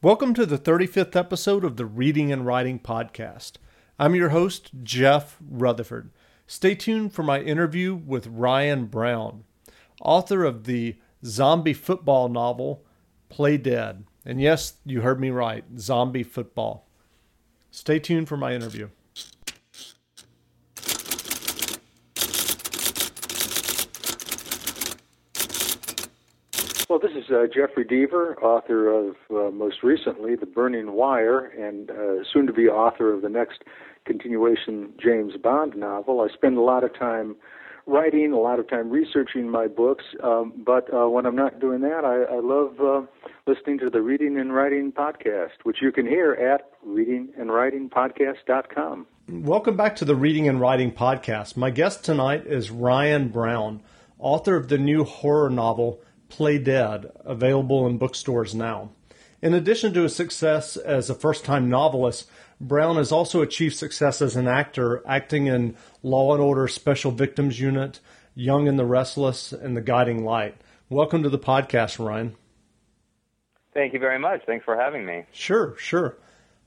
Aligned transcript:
Welcome 0.00 0.32
to 0.34 0.46
the 0.46 0.58
35th 0.58 1.16
episode 1.16 1.64
of 1.64 1.76
the 1.76 1.84
Reading 1.84 2.30
and 2.30 2.46
Writing 2.46 2.78
Podcast. 2.78 3.54
I'm 3.98 4.14
your 4.14 4.28
host, 4.28 4.70
Jeff 4.84 5.36
Rutherford. 5.50 6.12
Stay 6.46 6.76
tuned 6.76 7.12
for 7.12 7.24
my 7.24 7.40
interview 7.40 7.96
with 7.96 8.28
Ryan 8.28 8.86
Brown, 8.86 9.42
author 10.00 10.44
of 10.44 10.66
the 10.66 10.98
zombie 11.24 11.72
football 11.72 12.28
novel 12.28 12.84
Play 13.28 13.56
Dead. 13.56 14.04
And 14.24 14.40
yes, 14.40 14.74
you 14.84 15.00
heard 15.00 15.18
me 15.18 15.30
right 15.30 15.64
zombie 15.76 16.22
football. 16.22 16.86
Stay 17.72 17.98
tuned 17.98 18.28
for 18.28 18.36
my 18.36 18.54
interview. 18.54 18.90
Well, 26.88 27.00
this 27.00 27.16
is 27.16 27.17
uh, 27.30 27.46
Jeffrey 27.46 27.84
Deaver, 27.84 28.36
author 28.42 28.88
of 28.88 29.16
uh, 29.30 29.50
most 29.50 29.82
recently 29.82 30.36
The 30.36 30.46
Burning 30.46 30.92
Wire, 30.92 31.46
and 31.46 31.90
uh, 31.90 32.24
soon 32.32 32.46
to 32.46 32.52
be 32.52 32.68
author 32.68 33.12
of 33.12 33.22
the 33.22 33.28
next 33.28 33.62
continuation 34.04 34.92
James 35.02 35.34
Bond 35.42 35.76
novel. 35.76 36.20
I 36.20 36.28
spend 36.32 36.56
a 36.56 36.62
lot 36.62 36.84
of 36.84 36.96
time 36.98 37.34
writing, 37.86 38.32
a 38.32 38.38
lot 38.38 38.58
of 38.58 38.68
time 38.68 38.90
researching 38.90 39.48
my 39.48 39.66
books, 39.66 40.04
um, 40.22 40.52
but 40.64 40.92
uh, 40.92 41.08
when 41.08 41.24
I'm 41.26 41.36
not 41.36 41.58
doing 41.58 41.80
that, 41.80 42.04
I, 42.04 42.34
I 42.34 42.40
love 42.40 42.78
uh, 42.80 43.00
listening 43.46 43.78
to 43.78 43.88
the 43.90 44.02
Reading 44.02 44.38
and 44.38 44.54
Writing 44.54 44.92
podcast, 44.92 45.52
which 45.64 45.78
you 45.80 45.90
can 45.90 46.06
hear 46.06 46.34
at 46.34 46.70
readingandwritingpodcast.com. 46.86 49.06
Welcome 49.30 49.76
back 49.76 49.96
to 49.96 50.04
the 50.04 50.14
Reading 50.14 50.48
and 50.48 50.60
Writing 50.60 50.92
podcast. 50.92 51.56
My 51.56 51.70
guest 51.70 52.04
tonight 52.04 52.46
is 52.46 52.70
Ryan 52.70 53.28
Brown, 53.28 53.80
author 54.18 54.56
of 54.56 54.68
the 54.68 54.78
new 54.78 55.04
horror 55.04 55.50
novel 55.50 56.00
Play 56.28 56.58
Dead, 56.58 57.10
available 57.24 57.86
in 57.86 57.98
bookstores 57.98 58.54
now. 58.54 58.90
In 59.40 59.54
addition 59.54 59.94
to 59.94 60.02
his 60.02 60.16
success 60.16 60.76
as 60.76 61.08
a 61.08 61.14
first 61.14 61.44
time 61.44 61.68
novelist, 61.68 62.28
Brown 62.60 62.96
has 62.96 63.12
also 63.12 63.40
achieved 63.40 63.76
success 63.76 64.20
as 64.20 64.34
an 64.34 64.48
actor, 64.48 65.02
acting 65.06 65.46
in 65.46 65.76
Law 66.02 66.34
and 66.34 66.42
Order 66.42 66.66
Special 66.66 67.12
Victims 67.12 67.60
Unit, 67.60 68.00
Young 68.34 68.66
and 68.66 68.78
the 68.78 68.84
Restless, 68.84 69.52
and 69.52 69.76
The 69.76 69.80
Guiding 69.80 70.24
Light. 70.24 70.56
Welcome 70.88 71.22
to 71.22 71.28
the 71.28 71.38
podcast, 71.38 72.04
Ryan. 72.04 72.34
Thank 73.74 73.92
you 73.92 74.00
very 74.00 74.18
much. 74.18 74.42
Thanks 74.44 74.64
for 74.64 74.76
having 74.76 75.06
me. 75.06 75.24
Sure, 75.30 75.76
sure. 75.78 76.16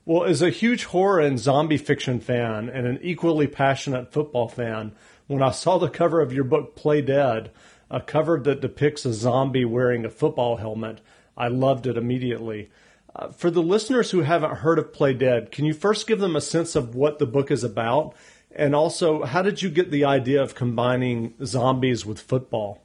Well, 0.04 0.24
as 0.24 0.40
a 0.40 0.50
huge 0.50 0.84
horror 0.84 1.20
and 1.20 1.38
zombie 1.38 1.76
fiction 1.76 2.20
fan 2.20 2.68
and 2.68 2.86
an 2.86 2.98
equally 3.02 3.46
passionate 3.46 4.12
football 4.12 4.48
fan, 4.48 4.92
when 5.26 5.42
I 5.42 5.50
saw 5.50 5.78
the 5.78 5.90
cover 5.90 6.20
of 6.20 6.32
your 6.32 6.44
book, 6.44 6.74
Play 6.74 7.02
Dead, 7.02 7.50
a 7.92 8.00
cover 8.00 8.40
that 8.40 8.62
depicts 8.62 9.04
a 9.04 9.12
zombie 9.12 9.66
wearing 9.66 10.04
a 10.04 10.10
football 10.10 10.56
helmet. 10.56 11.00
I 11.36 11.48
loved 11.48 11.86
it 11.86 11.98
immediately. 11.98 12.70
Uh, 13.14 13.28
for 13.28 13.50
the 13.50 13.62
listeners 13.62 14.10
who 14.10 14.20
haven't 14.22 14.56
heard 14.56 14.78
of 14.78 14.94
Play 14.94 15.12
Dead, 15.12 15.52
can 15.52 15.66
you 15.66 15.74
first 15.74 16.06
give 16.06 16.18
them 16.18 16.34
a 16.34 16.40
sense 16.40 16.74
of 16.74 16.94
what 16.94 17.18
the 17.18 17.26
book 17.26 17.50
is 17.50 17.62
about? 17.62 18.14
And 18.50 18.74
also, 18.74 19.24
how 19.24 19.42
did 19.42 19.60
you 19.60 19.68
get 19.68 19.90
the 19.90 20.06
idea 20.06 20.42
of 20.42 20.54
combining 20.54 21.34
zombies 21.44 22.06
with 22.06 22.18
football? 22.18 22.82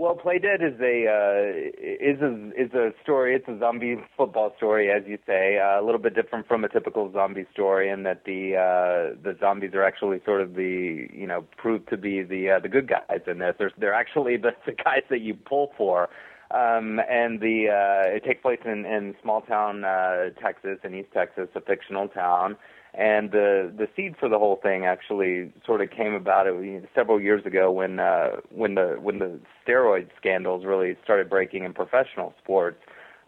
Well, 0.00 0.14
Play 0.14 0.38
Dead 0.38 0.62
is 0.62 0.80
a 0.80 1.06
uh, 1.08 1.68
is 1.78 2.22
a 2.22 2.50
is 2.58 2.72
a 2.72 2.94
story. 3.02 3.34
It's 3.34 3.46
a 3.46 3.58
zombie 3.58 3.96
football 4.16 4.54
story, 4.56 4.90
as 4.90 5.02
you 5.06 5.18
say, 5.26 5.58
uh, 5.58 5.78
a 5.78 5.84
little 5.84 6.00
bit 6.00 6.14
different 6.14 6.48
from 6.48 6.64
a 6.64 6.70
typical 6.70 7.12
zombie 7.12 7.44
story, 7.52 7.90
in 7.90 8.04
that 8.04 8.24
the 8.24 8.56
uh, 8.56 9.20
the 9.22 9.36
zombies 9.38 9.74
are 9.74 9.84
actually 9.84 10.22
sort 10.24 10.40
of 10.40 10.54
the 10.54 11.06
you 11.12 11.26
know 11.26 11.44
proved 11.58 11.90
to 11.90 11.98
be 11.98 12.22
the 12.22 12.48
uh, 12.48 12.60
the 12.60 12.68
good 12.70 12.88
guys 12.88 13.20
in 13.26 13.40
this. 13.40 13.54
They're 13.58 13.72
they're 13.76 13.92
actually 13.92 14.36
the, 14.38 14.52
the 14.64 14.72
guys 14.72 15.02
that 15.10 15.20
you 15.20 15.34
pull 15.34 15.72
for. 15.76 16.08
Um, 16.50 16.98
and 17.06 17.38
the 17.38 17.68
uh, 17.68 18.16
it 18.16 18.24
takes 18.24 18.40
place 18.40 18.60
in 18.64 18.86
in 18.86 19.14
small 19.22 19.42
town 19.42 19.84
uh, 19.84 20.30
Texas, 20.42 20.78
in 20.82 20.94
East 20.94 21.10
Texas, 21.12 21.48
a 21.54 21.60
fictional 21.60 22.08
town 22.08 22.56
and 22.94 23.30
the 23.30 23.72
the 23.76 23.88
seed 23.94 24.16
for 24.18 24.28
the 24.28 24.38
whole 24.38 24.58
thing 24.62 24.84
actually 24.84 25.52
sort 25.64 25.80
of 25.80 25.90
came 25.90 26.14
about 26.14 26.46
it, 26.46 26.88
several 26.94 27.20
years 27.20 27.44
ago 27.46 27.70
when 27.70 28.00
uh, 28.00 28.36
when 28.50 28.74
the 28.74 28.96
when 29.00 29.18
the 29.18 29.38
steroid 29.66 30.08
scandals 30.18 30.64
really 30.64 30.96
started 31.04 31.30
breaking 31.30 31.64
in 31.64 31.72
professional 31.72 32.34
sports. 32.42 32.78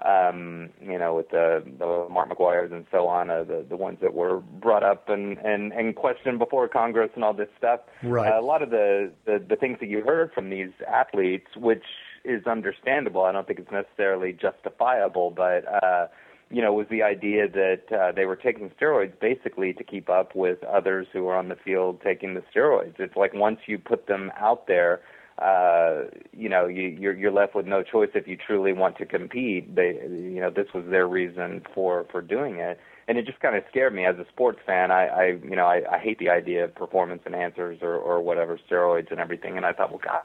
Um, 0.04 0.70
you 0.80 0.98
know, 0.98 1.14
with 1.14 1.30
the, 1.30 1.62
the 1.78 2.08
Mark 2.10 2.28
McGwire's 2.28 2.72
and 2.72 2.86
so 2.90 3.06
on, 3.06 3.30
uh, 3.30 3.44
the 3.44 3.64
the 3.68 3.76
ones 3.76 3.98
that 4.02 4.14
were 4.14 4.40
brought 4.40 4.82
up 4.82 5.08
and 5.08 5.38
and 5.38 5.72
and 5.72 5.94
questioned 5.94 6.40
before 6.40 6.66
Congress 6.66 7.10
and 7.14 7.22
all 7.22 7.32
this 7.32 7.48
stuff. 7.56 7.78
Right. 8.02 8.32
Uh, 8.32 8.40
a 8.40 8.42
lot 8.42 8.62
of 8.62 8.70
the, 8.70 9.12
the 9.26 9.40
the 9.48 9.54
things 9.54 9.78
that 9.78 9.88
you 9.88 10.02
heard 10.04 10.32
from 10.32 10.50
these 10.50 10.72
athletes, 10.88 11.46
which 11.54 11.84
is 12.24 12.44
understandable. 12.48 13.22
I 13.22 13.30
don't 13.30 13.46
think 13.46 13.60
it's 13.60 13.70
necessarily 13.70 14.32
justifiable, 14.32 15.30
but 15.30 15.64
uh, 15.84 16.08
you 16.52 16.60
know, 16.60 16.72
was 16.72 16.86
the 16.90 17.02
idea 17.02 17.48
that 17.48 17.82
uh, 17.90 18.12
they 18.12 18.26
were 18.26 18.36
taking 18.36 18.70
steroids 18.78 19.18
basically 19.18 19.72
to 19.72 19.82
keep 19.82 20.10
up 20.10 20.34
with 20.36 20.62
others 20.64 21.06
who 21.12 21.24
were 21.24 21.34
on 21.34 21.48
the 21.48 21.56
field 21.56 22.00
taking 22.04 22.34
the 22.34 22.42
steroids. 22.54 23.00
It's 23.00 23.16
like 23.16 23.32
once 23.32 23.60
you 23.66 23.78
put 23.78 24.06
them 24.06 24.30
out 24.38 24.66
there, 24.66 25.00
uh, 25.38 26.02
you 26.36 26.50
know, 26.50 26.66
you, 26.66 26.88
you're 26.88 27.16
you're 27.16 27.32
left 27.32 27.54
with 27.54 27.66
no 27.66 27.82
choice 27.82 28.10
if 28.14 28.28
you 28.28 28.36
truly 28.36 28.74
want 28.74 28.98
to 28.98 29.06
compete. 29.06 29.74
They, 29.74 29.98
you 30.02 30.40
know, 30.40 30.50
this 30.50 30.66
was 30.74 30.84
their 30.90 31.08
reason 31.08 31.62
for 31.74 32.06
for 32.12 32.20
doing 32.20 32.56
it, 32.56 32.78
and 33.08 33.16
it 33.16 33.24
just 33.24 33.40
kind 33.40 33.56
of 33.56 33.64
scared 33.70 33.94
me 33.94 34.04
as 34.04 34.16
a 34.18 34.26
sports 34.28 34.60
fan. 34.66 34.90
I, 34.90 35.06
I 35.06 35.26
you 35.42 35.56
know, 35.56 35.64
I, 35.66 35.82
I 35.90 35.98
hate 35.98 36.18
the 36.18 36.28
idea 36.28 36.64
of 36.64 36.74
performance 36.74 37.22
enhancers 37.26 37.82
or 37.82 37.96
or 37.96 38.20
whatever 38.20 38.58
steroids 38.70 39.10
and 39.10 39.20
everything, 39.20 39.56
and 39.56 39.64
I 39.64 39.72
thought, 39.72 39.90
well, 39.90 40.02
God, 40.04 40.20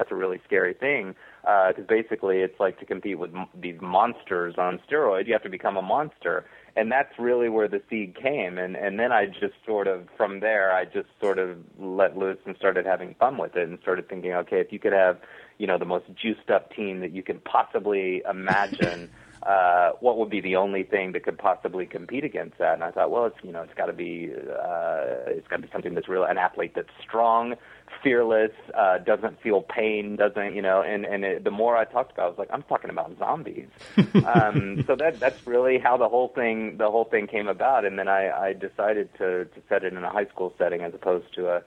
that's 0.00 0.10
a 0.10 0.14
really 0.14 0.40
scary 0.46 0.72
thing 0.72 1.14
because 1.42 1.74
uh, 1.78 1.86
basically 1.86 2.38
it's 2.38 2.58
like 2.58 2.78
to 2.80 2.86
compete 2.86 3.18
with 3.18 3.34
m- 3.34 3.48
these 3.54 3.76
monsters 3.82 4.54
on 4.56 4.80
steroids. 4.90 5.26
You 5.26 5.34
have 5.34 5.42
to 5.42 5.50
become 5.50 5.76
a 5.76 5.82
monster, 5.82 6.46
and 6.74 6.90
that's 6.90 7.12
really 7.18 7.50
where 7.50 7.68
the 7.68 7.82
seed 7.90 8.16
came. 8.20 8.56
And 8.56 8.76
and 8.76 8.98
then 8.98 9.12
I 9.12 9.26
just 9.26 9.54
sort 9.66 9.86
of 9.86 10.08
from 10.16 10.40
there 10.40 10.72
I 10.72 10.86
just 10.86 11.08
sort 11.20 11.38
of 11.38 11.58
let 11.78 12.16
loose 12.16 12.38
and 12.46 12.56
started 12.56 12.86
having 12.86 13.14
fun 13.20 13.36
with 13.36 13.56
it 13.56 13.68
and 13.68 13.78
started 13.82 14.08
thinking, 14.08 14.32
okay, 14.32 14.58
if 14.60 14.72
you 14.72 14.78
could 14.78 14.94
have 14.94 15.18
you 15.58 15.66
know 15.66 15.76
the 15.78 15.84
most 15.84 16.06
juiced 16.14 16.48
up 16.48 16.74
team 16.74 17.00
that 17.00 17.12
you 17.12 17.22
can 17.22 17.38
possibly 17.40 18.22
imagine. 18.28 19.10
uh, 19.42 19.92
what 20.00 20.18
would 20.18 20.28
be 20.28 20.40
the 20.40 20.56
only 20.56 20.82
thing 20.82 21.12
that 21.12 21.24
could 21.24 21.38
possibly 21.38 21.86
compete 21.86 22.24
against 22.24 22.58
that? 22.58 22.74
And 22.74 22.84
I 22.84 22.90
thought, 22.90 23.10
well, 23.10 23.24
it's 23.24 23.36
you 23.42 23.52
know, 23.52 23.62
it's 23.62 23.74
got 23.74 23.86
to 23.86 23.92
be 23.92 24.30
uh, 24.32 25.28
it's 25.28 25.48
got 25.48 25.56
to 25.56 25.62
be 25.62 25.68
something 25.72 25.94
that's 25.94 26.08
real, 26.08 26.24
an 26.24 26.36
athlete 26.36 26.72
that's 26.74 26.90
strong, 27.02 27.54
fearless, 28.02 28.52
uh, 28.74 28.98
doesn't 28.98 29.40
feel 29.40 29.62
pain, 29.62 30.16
doesn't 30.16 30.54
you 30.54 30.60
know? 30.60 30.82
And 30.82 31.06
and 31.06 31.24
it, 31.24 31.44
the 31.44 31.50
more 31.50 31.76
I 31.76 31.84
talked 31.84 32.12
about, 32.12 32.24
it, 32.24 32.26
I 32.26 32.28
was 32.30 32.38
like, 32.38 32.50
I'm 32.52 32.62
talking 32.64 32.90
about 32.90 33.16
zombies. 33.18 33.68
um, 34.26 34.84
so 34.86 34.94
that 34.96 35.18
that's 35.18 35.46
really 35.46 35.78
how 35.78 35.96
the 35.96 36.08
whole 36.08 36.28
thing 36.28 36.76
the 36.76 36.90
whole 36.90 37.04
thing 37.04 37.26
came 37.26 37.48
about. 37.48 37.86
And 37.86 37.98
then 37.98 38.08
I, 38.08 38.30
I 38.30 38.52
decided 38.52 39.08
to 39.18 39.46
to 39.46 39.62
set 39.70 39.84
it 39.84 39.94
in 39.94 40.04
a 40.04 40.10
high 40.10 40.26
school 40.26 40.52
setting 40.58 40.82
as 40.82 40.92
opposed 40.92 41.34
to 41.36 41.48
a 41.48 41.62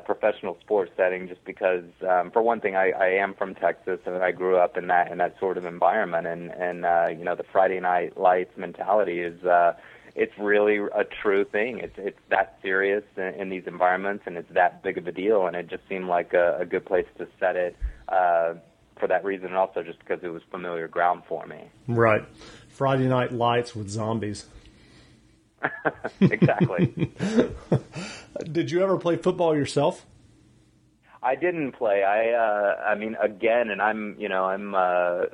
professional 0.00 0.58
sports 0.60 0.92
setting 0.96 1.26
just 1.26 1.42
because 1.44 1.84
um, 2.06 2.30
for 2.30 2.42
one 2.42 2.60
thing 2.60 2.76
I, 2.76 2.90
I 2.90 3.06
am 3.14 3.34
from 3.34 3.54
Texas 3.54 3.98
and 4.04 4.16
I 4.16 4.30
grew 4.30 4.56
up 4.56 4.76
in 4.76 4.88
that 4.88 5.10
in 5.10 5.18
that 5.18 5.38
sort 5.40 5.56
of 5.56 5.64
environment. 5.64 6.26
And 6.26 6.50
and 6.50 6.84
uh, 6.84 7.06
you 7.10 7.24
know 7.24 7.34
the 7.34 7.44
Friday 7.50 7.80
night 7.80 8.18
lights 8.18 8.56
mentality 8.56 9.20
is 9.20 9.42
uh, 9.44 9.72
it's 10.14 10.36
really 10.38 10.76
a 10.76 11.04
true 11.22 11.44
thing. 11.44 11.78
It's 11.78 11.96
it's 11.96 12.18
that 12.28 12.58
serious 12.62 13.04
in, 13.16 13.34
in 13.40 13.48
these 13.48 13.64
environments 13.66 14.24
and 14.26 14.36
it's 14.36 14.52
that 14.52 14.82
big 14.82 14.98
of 14.98 15.06
a 15.06 15.12
deal. 15.12 15.46
And 15.46 15.56
it 15.56 15.68
just 15.68 15.88
seemed 15.88 16.08
like 16.08 16.34
a, 16.34 16.58
a 16.60 16.66
good 16.66 16.84
place 16.84 17.06
to 17.18 17.26
set 17.38 17.56
it 17.56 17.74
uh, 18.08 18.54
for 18.98 19.06
that 19.08 19.24
reason 19.24 19.46
and 19.46 19.56
also 19.56 19.82
just 19.82 19.98
because 20.00 20.20
it 20.22 20.28
was 20.28 20.42
familiar 20.50 20.88
ground 20.88 21.22
for 21.26 21.46
me. 21.46 21.70
Right. 21.88 22.24
Friday 22.68 23.08
night 23.08 23.32
lights 23.32 23.74
with 23.74 23.88
zombies 23.88 24.44
exactly. 26.20 27.12
Did 28.52 28.70
you 28.70 28.82
ever 28.82 28.96
play 28.96 29.16
football 29.16 29.56
yourself? 29.56 30.06
I 31.22 31.34
didn't 31.34 31.72
play. 31.72 32.02
I 32.02 32.30
uh 32.30 32.76
I 32.82 32.94
mean 32.94 33.14
again 33.22 33.68
and 33.68 33.82
I'm 33.82 34.16
you 34.18 34.28
know, 34.28 34.44
I'm 34.44 34.74
uh 34.74 35.24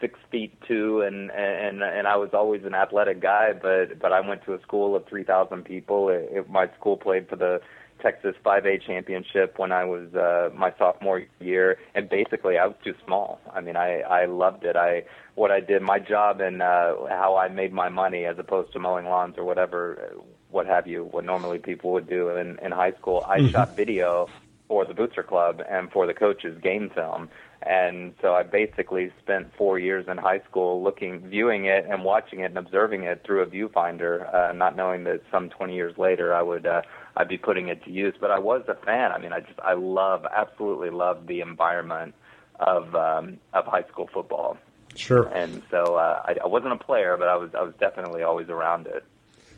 six 0.00 0.18
feet 0.30 0.56
two 0.68 1.00
and 1.00 1.30
and 1.32 1.82
and 1.82 2.06
I 2.06 2.16
was 2.16 2.30
always 2.32 2.64
an 2.64 2.74
athletic 2.74 3.20
guy 3.20 3.52
but 3.52 3.98
but 3.98 4.12
I 4.12 4.20
went 4.20 4.44
to 4.44 4.54
a 4.54 4.60
school 4.62 4.94
of 4.94 5.04
three 5.06 5.24
thousand 5.24 5.64
people. 5.64 6.08
It, 6.10 6.28
it, 6.30 6.50
my 6.50 6.68
school 6.78 6.96
played 6.96 7.28
for 7.28 7.36
the 7.36 7.60
Texas 8.02 8.34
5A 8.44 8.82
championship 8.84 9.58
when 9.58 9.72
I 9.72 9.84
was 9.84 10.12
uh, 10.14 10.50
my 10.54 10.74
sophomore 10.76 11.24
year, 11.40 11.78
and 11.94 12.08
basically 12.08 12.58
I 12.58 12.66
was 12.66 12.76
too 12.84 12.94
small. 13.04 13.40
I 13.52 13.60
mean, 13.60 13.76
I 13.76 14.00
I 14.00 14.24
loved 14.26 14.64
it. 14.64 14.76
I 14.76 15.04
what 15.34 15.50
I 15.50 15.60
did, 15.60 15.82
my 15.82 15.98
job, 15.98 16.40
and 16.40 16.60
uh, 16.60 16.94
how 17.08 17.36
I 17.36 17.48
made 17.48 17.72
my 17.72 17.88
money, 17.88 18.24
as 18.24 18.38
opposed 18.38 18.72
to 18.72 18.78
mowing 18.78 19.06
lawns 19.06 19.38
or 19.38 19.44
whatever, 19.44 20.14
what 20.50 20.66
have 20.66 20.86
you, 20.86 21.04
what 21.04 21.24
normally 21.24 21.58
people 21.58 21.92
would 21.92 22.08
do 22.08 22.30
in 22.30 22.58
in 22.58 22.72
high 22.72 22.92
school. 22.92 23.24
I 23.26 23.38
mm-hmm. 23.38 23.48
shot 23.48 23.76
video 23.76 24.28
for 24.68 24.84
the 24.86 24.94
Bootser 24.94 25.26
Club 25.26 25.62
and 25.68 25.90
for 25.92 26.06
the 26.06 26.14
coaches' 26.14 26.58
game 26.62 26.90
film. 26.94 27.28
And 27.60 28.14
so 28.20 28.34
I 28.34 28.42
basically 28.42 29.12
spent 29.22 29.54
four 29.56 29.78
years 29.78 30.06
in 30.08 30.16
high 30.16 30.40
school 30.48 30.82
looking, 30.82 31.20
viewing 31.20 31.66
it 31.66 31.86
and 31.88 32.02
watching 32.02 32.40
it 32.40 32.46
and 32.46 32.58
observing 32.58 33.04
it 33.04 33.22
through 33.24 33.42
a 33.42 33.46
viewfinder, 33.46 34.34
uh, 34.34 34.52
not 34.52 34.74
knowing 34.74 35.04
that 35.04 35.20
some 35.30 35.48
20 35.50 35.74
years 35.74 35.96
later 35.98 36.34
I 36.34 36.42
would 36.42 36.66
uh, 36.66 36.82
I'd 37.16 37.28
be 37.28 37.38
putting 37.38 37.68
it 37.68 37.84
to 37.84 37.90
use. 37.90 38.14
But 38.20 38.30
I 38.30 38.38
was 38.38 38.62
a 38.68 38.74
fan. 38.74 39.12
I 39.12 39.18
mean, 39.18 39.32
I 39.32 39.40
just 39.40 39.58
I 39.60 39.74
love 39.74 40.24
absolutely 40.24 40.90
love 40.90 41.26
the 41.26 41.40
environment 41.40 42.14
of 42.58 42.94
um, 42.94 43.38
of 43.52 43.66
high 43.66 43.84
school 43.84 44.08
football. 44.12 44.56
Sure. 44.94 45.24
And 45.28 45.62
so 45.70 45.96
uh, 45.96 46.22
I, 46.24 46.36
I 46.44 46.46
wasn't 46.46 46.72
a 46.72 46.76
player, 46.76 47.16
but 47.16 47.28
I 47.28 47.36
was 47.36 47.50
I 47.54 47.62
was 47.62 47.74
definitely 47.78 48.22
always 48.22 48.48
around 48.48 48.86
it. 48.86 49.04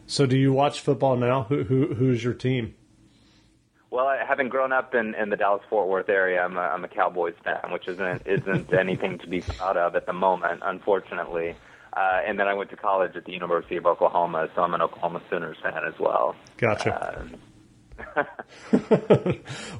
So 0.07 0.27
do 0.27 0.37
you 0.37 0.53
watch 0.53 0.81
football 0.81 1.17
now? 1.17 1.45
Who, 1.45 1.65
who 1.65 1.95
who's 1.95 2.23
your 2.23 2.35
team? 2.35 2.75
Well, 3.91 4.09
I, 4.09 4.25
having 4.27 4.49
grown 4.49 4.73
up 4.73 4.93
in, 4.95 5.15
in 5.15 5.31
the 5.31 5.37
Dallas 5.37 5.63
Fort 5.71 5.87
Worth 5.87 6.09
area, 6.09 6.43
I'm 6.43 6.57
a, 6.57 6.63
I'm 6.63 6.83
a 6.83 6.89
Cowboys 6.89 7.35
fan, 7.45 7.71
which 7.71 7.87
isn't 7.87 8.23
isn't 8.27 8.75
anything 8.79 9.19
to 9.19 9.29
be 9.29 9.41
proud 9.41 9.77
of 9.77 9.95
at 9.95 10.07
the 10.07 10.13
moment, 10.13 10.63
unfortunately. 10.65 11.55
Uh, 11.97 12.21
and 12.27 12.39
then 12.39 12.49
I 12.49 12.55
went 12.55 12.71
to 12.71 12.77
college 12.77 13.15
at 13.15 13.25
the 13.25 13.33
University 13.33 13.77
of 13.77 13.87
Oklahoma, 13.87 14.49
so 14.55 14.63
I'm 14.63 14.75
an 14.75 14.83
Oklahoma 14.83 15.23
Sooners 15.31 15.57
fan 15.63 15.85
as 15.87 15.95
well. 15.99 16.35
Gotcha. 16.57 16.93
Uh, 16.93 17.25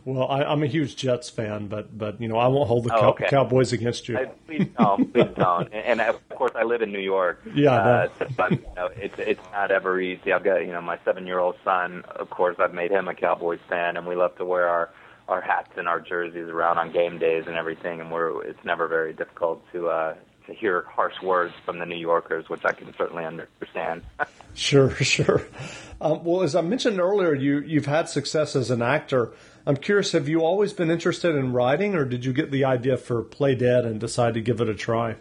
well, 0.05 0.29
I, 0.31 0.53
am 0.53 0.63
a 0.63 0.67
huge 0.67 0.97
Jets 0.97 1.29
fan, 1.29 1.67
but 1.67 1.97
but 1.97 2.21
you 2.21 2.29
know 2.29 2.37
I 2.37 2.47
won't 2.47 2.69
hold 2.69 2.85
the 2.85 2.95
oh, 2.95 3.01
cow- 3.01 3.09
okay. 3.11 3.27
Cowboys 3.29 3.73
against 3.73 4.09
you. 4.09 4.17
I, 4.17 4.27
please 4.47 4.69
don't, 4.79 5.13
please 5.13 5.31
don't. 5.37 5.73
And, 5.73 6.01
and, 6.01 6.01
of 6.01 6.29
course, 6.29 6.53
I 6.55 6.63
live 6.63 6.83
in 6.83 6.93
New 6.93 7.01
York. 7.01 7.43
Yeah, 7.55 7.75
uh, 7.75 8.09
so, 8.19 8.27
but 8.37 8.53
you 8.53 8.65
know, 8.77 8.89
it's 8.95 9.15
it's 9.19 9.43
not 9.53 9.73
ever 9.73 10.01
easy. 10.01 10.33
I've 10.33 10.45
got 10.45 10.59
you 10.59 10.73
know 10.73 10.81
my 10.81 10.99
seven 11.05 11.27
year 11.27 11.41
old 11.41 11.57
son. 11.65 12.05
Of 12.09 12.31
course, 12.31 12.57
I've 12.61 12.75
made 12.75 12.93
him 12.93 13.09
a 13.09 13.15
Cowboys 13.15 13.61
fan, 13.69 13.97
and 13.97 14.07
we 14.07 14.15
love 14.15 14.37
to 14.37 14.45
wear 14.45 14.69
our 14.69 14.91
our 15.29 15.41
hats 15.41 15.73
and 15.77 15.89
our 15.89 16.01
jerseys 16.01 16.49
around 16.49 16.79
on 16.79 16.93
game 16.93 17.19
days 17.19 17.45
and 17.47 17.57
everything. 17.57 18.01
And 18.01 18.13
we're 18.13 18.45
it's 18.45 18.65
never 18.65 18.87
very 18.87 19.13
difficult 19.13 19.65
to 19.73 19.89
uh, 19.89 20.15
to 20.47 20.55
hear 20.55 20.83
harsh 20.89 21.21
words 21.23 21.55
from 21.65 21.79
the 21.79 21.87
New 21.87 21.97
Yorkers, 21.97 22.49
which 22.49 22.65
I 22.65 22.73
can 22.73 22.95
certainly 22.97 23.25
understand. 23.25 24.03
sure, 24.55 24.91
sure. 24.97 25.43
Um, 26.01 26.25
well, 26.25 26.43
as 26.43 26.55
I 26.55 26.61
mentioned 26.61 27.01
earlier, 27.01 27.35
you 27.35 27.61
you've 27.61 27.87
had 27.87 28.09
success 28.09 28.57
as 28.57 28.71
an 28.71 28.83
actor. 28.83 29.33
I'm 29.67 29.77
curious, 29.77 30.13
have 30.13 30.29
you 30.29 30.41
always 30.41 30.73
been 30.73 30.91
interested 30.91 31.35
in 31.35 31.53
writing, 31.53 31.95
or 31.95 32.05
did 32.05 32.25
you 32.25 32.33
get 32.33 32.51
the 32.51 32.65
idea 32.65 32.97
for 32.97 33.23
Play 33.23 33.55
Dead 33.55 33.85
and 33.85 33.99
decide 33.99 34.35
to 34.35 34.41
give 34.41 34.61
it 34.61 34.69
a 34.69 34.75
try? 34.75 35.17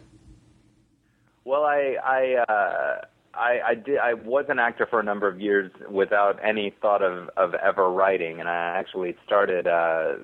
Well, 1.45 1.63
I 1.63 1.95
I 2.03 2.51
uh, 2.51 3.05
I, 3.33 3.59
I 3.65 3.75
did 3.75 3.97
I 3.97 4.13
was 4.13 4.45
an 4.49 4.59
actor 4.59 4.85
for 4.85 4.99
a 4.99 5.03
number 5.03 5.27
of 5.27 5.39
years 5.39 5.71
without 5.89 6.39
any 6.43 6.73
thought 6.81 7.01
of 7.01 7.29
of 7.37 7.53
ever 7.53 7.89
writing, 7.89 8.39
and 8.39 8.49
I 8.49 8.77
actually 8.77 9.15
started. 9.25 9.67
Uh, 9.67 10.15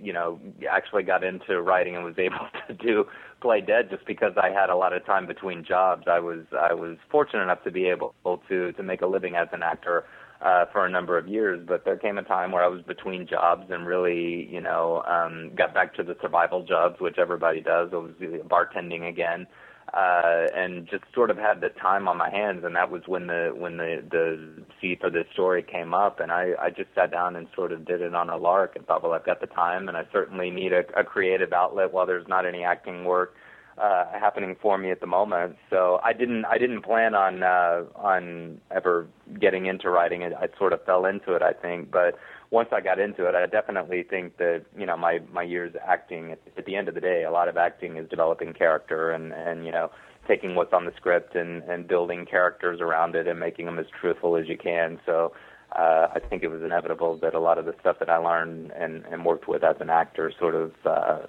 you 0.00 0.12
know, 0.12 0.38
actually 0.70 1.02
got 1.02 1.24
into 1.24 1.60
writing 1.60 1.96
and 1.96 2.04
was 2.04 2.14
able 2.18 2.48
to 2.68 2.74
do 2.74 3.04
play 3.40 3.60
dead 3.60 3.90
just 3.90 4.06
because 4.06 4.32
I 4.36 4.50
had 4.50 4.70
a 4.70 4.76
lot 4.76 4.92
of 4.92 5.04
time 5.04 5.26
between 5.26 5.64
jobs. 5.64 6.04
I 6.08 6.20
was 6.20 6.44
I 6.58 6.74
was 6.74 6.96
fortunate 7.10 7.42
enough 7.42 7.62
to 7.64 7.70
be 7.70 7.86
able 7.86 8.14
to 8.48 8.72
to 8.72 8.82
make 8.82 9.02
a 9.02 9.06
living 9.06 9.36
as 9.36 9.48
an 9.52 9.62
actor 9.62 10.04
uh, 10.40 10.66
for 10.72 10.84
a 10.84 10.90
number 10.90 11.16
of 11.18 11.28
years. 11.28 11.64
But 11.66 11.84
there 11.84 11.96
came 11.96 12.18
a 12.18 12.22
time 12.22 12.52
where 12.52 12.62
I 12.62 12.68
was 12.68 12.82
between 12.82 13.26
jobs 13.26 13.70
and 13.70 13.86
really, 13.86 14.48
you 14.50 14.60
know, 14.60 15.02
um, 15.08 15.52
got 15.56 15.74
back 15.74 15.94
to 15.94 16.02
the 16.02 16.16
survival 16.20 16.64
jobs, 16.64 17.00
which 17.00 17.18
everybody 17.18 17.60
does. 17.60 17.90
I 17.92 17.96
was 17.96 18.12
bartending 18.48 19.08
again 19.08 19.46
uh, 19.94 20.46
and 20.56 20.88
just 20.90 21.04
sort 21.14 21.30
of 21.30 21.36
had 21.36 21.60
the 21.60 21.68
time 21.68 22.08
on 22.08 22.16
my 22.16 22.28
hands, 22.28 22.64
and 22.64 22.74
that 22.74 22.90
was 22.90 23.02
when 23.06 23.28
the 23.28 23.52
when 23.56 23.76
the 23.76 24.02
the 24.10 24.64
seed 24.80 24.98
for 25.00 25.10
this 25.10 25.26
story 25.32 25.62
came 25.62 25.94
up, 25.94 26.18
and 26.18 26.32
I 26.32 26.52
I 26.60 26.70
just 26.70 26.88
sat 26.94 27.12
down 27.12 27.36
and 27.36 27.46
sort 27.54 27.70
of 27.70 27.84
did 27.84 28.00
it 28.00 28.14
on 28.14 28.28
a 28.28 28.36
lark 28.36 28.74
and 28.74 28.84
thought, 28.86 29.02
well, 29.02 29.12
I've 29.12 29.24
got 29.26 29.40
the 29.40 29.46
time, 29.46 29.88
and 29.88 29.96
I 29.96 30.02
certainly 30.12 30.50
need 30.50 30.72
a, 30.72 30.82
a 30.98 31.04
creative 31.04 31.52
outlet 31.52 31.92
while 31.92 32.06
there's 32.06 32.26
not 32.26 32.44
any 32.44 32.64
acting 32.64 33.04
work 33.04 33.34
uh, 33.78 34.04
happening 34.12 34.56
for 34.60 34.78
me 34.78 34.90
at 34.90 35.00
the 35.00 35.06
moment. 35.06 35.56
So 35.70 36.00
I 36.02 36.12
didn't 36.12 36.44
I 36.44 36.58
didn't 36.58 36.82
plan 36.82 37.14
on 37.14 37.42
uh, 37.42 37.84
on 37.94 38.60
ever 38.70 39.06
getting 39.40 39.66
into 39.66 39.90
writing 39.90 40.22
it. 40.22 40.32
I 40.32 40.48
sort 40.58 40.72
of 40.72 40.84
fell 40.84 41.06
into 41.06 41.34
it, 41.34 41.42
I 41.42 41.52
think, 41.52 41.90
but 41.90 42.18
once 42.50 42.68
I 42.72 42.80
got 42.80 42.98
into 42.98 43.26
it, 43.26 43.34
I 43.34 43.46
definitely 43.46 44.02
think 44.02 44.36
that 44.38 44.64
you 44.76 44.86
know 44.86 44.96
my 44.96 45.20
my 45.32 45.42
years 45.42 45.74
acting. 45.86 46.32
At, 46.32 46.66
the 46.66 46.76
end 46.76 46.88
of 46.88 46.94
the 46.94 47.00
day, 47.00 47.24
a 47.24 47.30
lot 47.30 47.48
of 47.48 47.56
acting 47.56 47.96
is 47.96 48.08
developing 48.08 48.52
character 48.52 49.10
and 49.10 49.32
and 49.32 49.64
you 49.64 49.72
know 49.72 49.90
taking 50.26 50.54
what's 50.54 50.72
on 50.72 50.84
the 50.84 50.92
script 50.96 51.34
and 51.34 51.62
and 51.64 51.86
building 51.86 52.26
characters 52.26 52.80
around 52.80 53.14
it 53.14 53.26
and 53.26 53.38
making 53.38 53.66
them 53.66 53.78
as 53.78 53.86
truthful 54.00 54.36
as 54.36 54.48
you 54.48 54.56
can. 54.56 55.00
So. 55.06 55.32
Uh, 55.72 56.06
I 56.14 56.20
think 56.20 56.44
it 56.44 56.48
was 56.52 56.62
inevitable 56.62 57.16
that 57.16 57.34
a 57.34 57.40
lot 57.40 57.58
of 57.58 57.64
the 57.64 57.74
stuff 57.80 57.98
that 57.98 58.08
I 58.08 58.18
learned 58.18 58.70
and, 58.70 59.04
and 59.06 59.24
worked 59.24 59.48
with 59.48 59.64
as 59.64 59.74
an 59.80 59.90
actor 59.90 60.32
sort 60.38 60.54
of, 60.54 60.72
uh, 60.86 61.26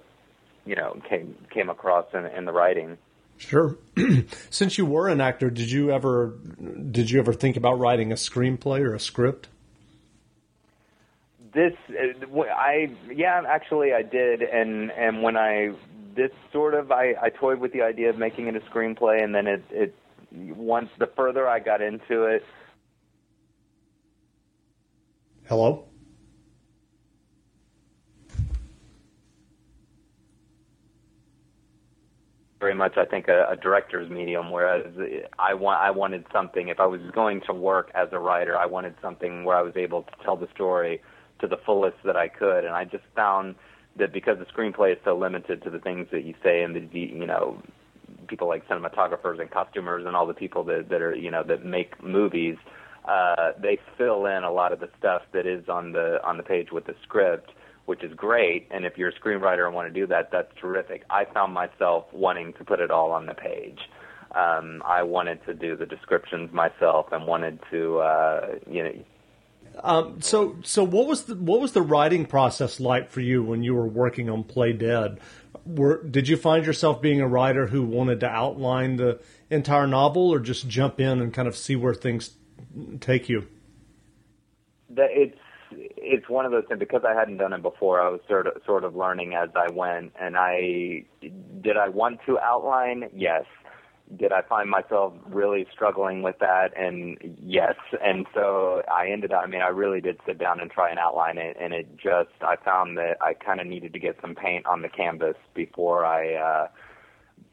you 0.66 0.76
know, 0.76 1.02
came 1.10 1.36
came 1.52 1.68
across 1.68 2.06
in, 2.14 2.28
in 2.28 2.46
the 2.46 2.52
writing. 2.52 3.00
Sure. 3.38 3.78
Since 4.50 4.78
you 4.78 4.86
were 4.86 5.10
an 5.10 5.20
actor, 5.20 5.50
did 5.50 5.72
you 5.72 5.92
ever 5.92 6.34
did 6.92 7.10
you 7.10 7.20
ever 7.20 7.34
think 7.34 7.58
about 7.58 7.80
writing 7.80 8.12
a 8.12 8.16
screenplay 8.16 8.82
or 8.82 8.94
a 8.94 9.00
script? 9.00 9.48
This 11.56 11.74
uh, 11.90 12.42
I 12.42 12.92
yeah 13.12 13.42
actually 13.48 13.94
I 13.94 14.04
did 14.04 14.42
and 14.42 14.92
and 14.92 15.24
when 15.24 15.38
I 15.38 15.74
this 16.16 16.32
sort 16.52 16.76
of 16.76 16.92
I 16.92 17.16
I 17.20 17.30
toyed 17.30 17.60
with 17.60 17.72
the 17.72 17.82
idea 17.82 18.10
of 18.10 18.18
making 18.18 18.48
it 18.48 18.56
a 18.56 18.60
screenplay 18.60 19.24
and 19.24 19.34
then 19.34 19.48
it 19.48 19.64
it 19.72 19.96
once 20.32 20.90
the 21.00 21.08
further 21.08 21.48
I 21.48 21.60
got 21.60 21.82
into 21.82 22.26
it. 22.26 22.46
Hello? 25.48 25.86
Very 32.60 32.74
much 32.74 32.98
I 32.98 33.06
think 33.06 33.30
a, 33.30 33.48
a 33.50 33.56
director's 33.56 34.10
medium 34.10 34.52
whereas 34.52 34.88
I 35.40 35.54
want 35.54 35.82
I 35.82 35.92
wanted 35.92 36.26
something 36.34 36.68
if 36.68 36.82
I 36.82 36.86
was 36.86 37.00
going 37.14 37.42
to 37.48 37.54
work 37.54 37.92
as 37.96 38.10
a 38.12 38.20
writer 38.20 38.58
I 38.58 38.66
wanted 38.66 38.96
something 39.02 39.46
where 39.46 39.56
I 39.56 39.62
was 39.62 39.78
able 39.78 40.04
to 40.04 40.12
tell 40.24 40.36
the 40.36 40.50
story 40.54 41.02
to 41.40 41.48
the 41.48 41.58
fullest 41.66 41.98
that 42.06 42.16
I 42.16 42.28
could. 42.28 42.66
And 42.66 42.76
I 42.76 42.86
just 42.86 43.04
found 43.16 43.56
that 43.98 44.14
because 44.14 44.38
the 44.40 44.46
screenplay 44.46 44.94
is 44.94 45.00
so 45.04 45.18
limited 45.18 45.64
to 45.64 45.70
the 45.70 45.80
things 45.80 46.08
that 46.12 46.24
you 46.24 46.34
say 46.44 46.64
and 46.64 46.76
the 46.76 47.00
you 47.00 47.26
know 47.26 47.62
people 48.28 48.48
like 48.48 48.68
cinematographers 48.68 49.40
and 49.40 49.50
costumers 49.50 50.06
and 50.06 50.16
all 50.16 50.26
the 50.26 50.34
people 50.34 50.64
that 50.64 50.90
that 50.90 51.02
are 51.02 51.16
you 51.16 51.32
know 51.32 51.44
that 51.44 51.66
make 51.66 52.02
movies 52.04 52.58
uh 53.08 53.52
they 53.62 53.80
fill 53.98 54.26
in 54.26 54.44
a 54.44 54.52
lot 54.52 54.72
of 54.72 54.80
the 54.80 54.90
stuff 54.98 55.22
that 55.32 55.46
is 55.46 55.68
on 55.70 55.92
the 55.92 56.20
on 56.24 56.38
the 56.38 56.44
page 56.44 56.72
with 56.72 56.86
the 56.86 56.96
script 57.04 57.52
which 57.86 58.04
is 58.04 58.12
great. 58.16 58.68
And 58.72 58.84
if 58.84 58.98
you're 58.98 59.10
a 59.10 59.20
screenwriter 59.20 59.68
and 59.68 59.76
want 59.76 59.88
to 59.88 59.94
do 59.94 60.08
that 60.08 60.30
that's 60.32 60.52
terrific. 60.60 61.04
I 61.12 61.26
found 61.26 61.54
myself 61.54 62.06
wanting 62.12 62.54
to 62.54 62.64
put 62.64 62.80
it 62.80 62.90
all 62.90 63.12
on 63.12 63.28
the 63.28 63.36
page. 63.36 63.80
Um 64.36 64.82
i 64.86 65.04
wanted 65.04 65.46
to 65.46 65.54
do 65.54 65.76
the 65.78 65.86
descriptions 65.86 66.52
myself 66.52 67.08
and 67.12 67.28
wanted 67.28 67.60
to 67.72 68.00
uh 68.00 68.48
you 68.70 68.84
know 68.84 68.92
um, 69.84 70.22
so, 70.22 70.58
so 70.64 70.84
what 70.84 71.08
was 71.08 71.24
the 71.24 71.36
what 71.36 71.60
was 71.60 71.74
the 71.74 71.82
writing 71.82 72.26
process 72.26 72.80
like 72.80 73.10
for 73.10 73.22
you 73.22 73.44
when 73.44 73.64
you 73.64 73.74
were 73.74 73.88
working 73.88 74.30
on 74.30 74.44
Play 74.44 74.74
Dead? 74.74 75.20
Were, 75.66 76.04
did 76.04 76.28
you 76.28 76.38
find 76.38 76.66
yourself 76.66 77.02
being 77.02 77.22
a 77.22 77.28
writer 77.28 77.68
who 77.68 77.84
wanted 77.84 78.20
to 78.22 78.30
outline 78.30 78.98
the 78.98 79.20
entire 79.50 79.88
novel, 79.88 80.30
or 80.30 80.40
just 80.40 80.68
jump 80.68 81.00
in 81.00 81.20
and 81.20 81.34
kind 81.34 81.48
of 81.48 81.56
see 81.56 81.76
where 81.76 81.94
things 81.94 82.32
take 83.00 83.28
you? 83.28 83.48
That 84.90 85.10
it's 85.12 85.38
it's 85.72 86.30
one 86.30 86.46
of 86.46 86.52
those 86.52 86.66
things 86.68 86.80
because 86.80 87.02
I 87.08 87.14
hadn't 87.14 87.38
done 87.38 87.54
it 87.54 87.62
before. 87.62 88.02
I 88.02 88.10
was 88.10 88.22
sort 88.28 88.48
of 88.48 88.54
sort 88.66 88.84
of 88.84 88.96
learning 88.96 89.34
as 89.34 89.50
I 89.56 89.72
went, 89.72 90.14
and 90.20 90.38
I 90.38 91.06
did 91.62 91.78
I 91.78 91.90
want 91.90 92.20
to 92.28 92.40
outline? 92.40 93.10
Yes 93.14 93.46
did 94.16 94.32
I 94.32 94.42
find 94.42 94.70
myself 94.70 95.14
really 95.26 95.66
struggling 95.74 96.22
with 96.22 96.38
that? 96.40 96.78
And 96.78 97.18
yes. 97.42 97.76
And 98.04 98.28
so 98.34 98.84
I 98.92 99.10
ended 99.10 99.32
up, 99.32 99.42
I 99.44 99.48
mean, 99.48 99.62
I 99.62 99.70
really 99.70 100.00
did 100.00 100.20
sit 100.26 100.38
down 100.38 100.60
and 100.60 100.70
try 100.70 100.90
and 100.90 101.00
outline 101.00 101.38
it. 101.38 101.58
And 101.60 101.74
it 101.74 101.98
just, 101.98 102.30
I 102.42 102.56
found 102.64 102.98
that 102.98 103.18
I 103.22 103.34
kind 103.34 103.60
of 103.60 103.68
needed 103.68 103.94
to 103.94 104.00
get 104.00 104.18
some 104.22 104.36
paint 104.36 104.66
on 104.68 104.84
the 104.84 104.90
canvas 104.90 105.36
before 105.56 106.06
I, 106.06 106.36
uh, 106.36 106.68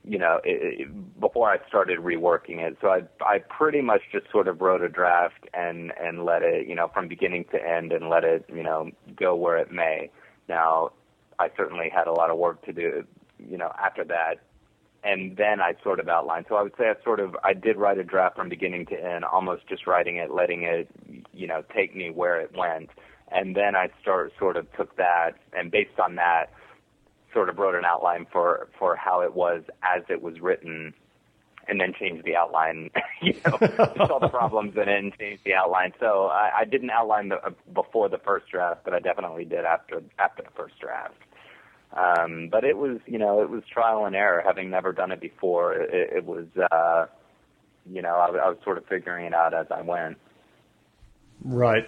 you 0.05 0.19
know, 0.19 0.41
it, 0.45 0.81
it, 0.81 1.21
before 1.21 1.51
I 1.51 1.67
started 1.69 2.01
reworking 2.01 2.59
it. 2.59 2.77
So 2.83 2.89
I, 2.89 3.03
I 3.25 3.39
pretty 3.39 3.81
much 3.81 4.03
just 4.13 4.31
sort 4.31 4.47
of 4.47 4.61
wrote 4.61 4.83
a 4.83 4.89
draft 4.89 5.49
and, 5.55 5.93
and 5.99 6.25
let 6.25 6.43
it, 6.43 6.69
you 6.69 6.75
know, 6.75 6.91
from 6.93 7.09
beginning 7.09 7.47
to 7.53 7.67
end 7.67 7.93
and 7.93 8.11
let 8.11 8.25
it, 8.25 8.45
you 8.55 8.63
know, 8.63 8.91
go 9.17 9.35
where 9.35 9.57
it 9.57 9.73
may. 9.73 10.11
Now, 10.49 10.91
I 11.39 11.51
certainly 11.57 11.89
had 11.89 12.09
a 12.09 12.13
lot 12.13 12.31
of 12.31 12.37
work 12.37 12.63
to 12.67 12.73
do, 12.75 13.05
you 13.39 13.57
know, 13.57 13.73
after 13.83 14.05
that 14.05 14.41
and 15.05 15.37
then 15.37 15.61
I 15.61 15.75
sort 15.83 16.01
of 16.01 16.09
outlined. 16.09 16.47
So 16.49 16.55
I 16.55 16.63
would 16.63 16.75
say 16.79 16.85
I 16.89 17.03
sort 17.03 17.21
of 17.21 17.37
I 17.43 17.53
did 17.53 17.77
write 17.77 17.99
a 17.99 18.05
draft 18.05 18.37
from 18.37 18.49
beginning 18.49 18.87
to 18.87 18.95
end, 18.95 19.25
almost 19.25 19.67
just 19.69 19.87
writing 19.87 20.17
it, 20.17 20.31
letting 20.31 20.63
it, 20.63 20.89
you 21.33 21.47
know, 21.47 21.65
take 21.75 21.95
me 21.97 22.11
where 22.11 22.41
it 22.41 22.57
went, 22.57 22.91
and 23.31 23.57
then 23.57 23.75
I 23.75 23.91
start 24.01 24.33
sort 24.39 24.57
of 24.57 24.73
took 24.77 24.97
that 24.97 25.33
and 25.57 25.71
based 25.71 25.99
on 25.99 26.17
that, 26.17 26.53
sort 27.33 27.49
of 27.49 27.59
wrote 27.59 27.75
an 27.75 27.85
outline 27.85 28.27
for 28.31 28.69
for 28.79 28.95
how 28.97 29.23
it 29.23 29.35
was 29.35 29.63
as 29.83 30.03
it 30.09 30.23
was 30.23 30.41
written, 30.41 30.95
and 31.67 31.81
then 31.81 31.93
changed 31.99 32.25
the 32.25 32.37
outline. 32.37 32.91
you 33.23 33.35
know, 33.45 33.59
saw 34.07 34.19
the 34.21 34.29
problems 34.29 34.75
and 34.77 34.87
then 34.87 35.13
changed 35.19 35.43
the 35.45 35.55
outline. 35.55 35.93
So 35.99 36.27
I, 36.27 36.61
I 36.61 36.65
didn't 36.65 36.91
outline 36.91 37.31
the, 37.31 37.39
before 37.73 38.09
the 38.09 38.19
first 38.19 38.49
draft, 38.51 38.83
but 38.85 38.95
I 38.95 39.01
definitely 39.01 39.47
did 39.47 39.65
after 39.65 40.03
after 40.19 40.43
the 40.43 40.51
first 40.55 40.79
draft. 40.79 41.15
Um, 41.95 42.49
but 42.51 42.65
it 42.65 42.77
was, 42.77 42.99
you 43.07 43.19
know, 43.19 43.43
it 43.43 43.51
was 43.51 43.63
trial 43.71 44.07
and 44.07 44.17
error. 44.17 44.43
Having 44.45 44.71
never 44.71 44.93
done 44.93 45.13
it 45.13 45.21
before, 45.21 45.75
it, 45.75 46.17
it 46.17 46.25
was, 46.25 46.47
uh, 46.57 47.07
you 47.91 48.01
know, 48.01 48.15
I, 48.15 48.29
I 48.29 48.49
was 48.49 48.59
sort 48.65 48.79
of 48.79 48.87
figuring 48.87 49.27
it 49.27 49.35
out 49.35 49.53
as 49.53 49.67
I 49.71 49.83
went. 49.83 50.17
Right. 51.45 51.85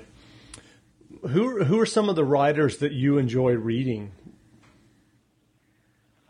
Who 1.29 1.65
who 1.65 1.81
are 1.81 1.87
some 1.87 2.09
of 2.09 2.17
the 2.17 2.25
writers 2.25 2.79
that 2.79 2.93
you 2.93 3.19
enjoy 3.19 3.53
reading? 3.53 4.13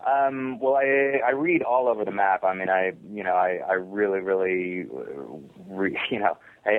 Um, 0.05 0.59
well, 0.61 0.77
I 0.77 1.21
I 1.27 1.31
read 1.31 1.63
all 1.63 1.89
over 1.89 2.05
the 2.05 2.13
map. 2.13 2.45
I 2.45 2.55
mean, 2.55 2.69
I 2.69 2.93
you 3.13 3.25
know 3.25 3.35
I 3.35 3.61
I 3.67 3.75
really 3.75 4.21
really 4.21 4.87
re, 5.69 5.99
you 6.11 6.19
know 6.19 6.37